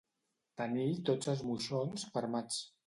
Tenir 0.61 0.87
tots 1.11 1.31
els 1.35 1.47
moixos 1.53 2.09
fermats. 2.19 2.63